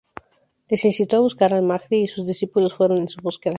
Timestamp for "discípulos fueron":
2.25-2.97